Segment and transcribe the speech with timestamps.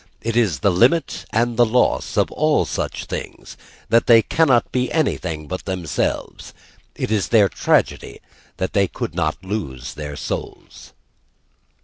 [0.23, 3.55] It is the limit and the loss of all such things
[3.89, 6.55] that they cannot be anything but themselves:
[6.95, 8.19] it is their tragedy
[8.57, 10.93] that they could not lose their souls.